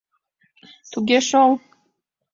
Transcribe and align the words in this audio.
—Туге 0.91 1.19
шол 1.29 1.51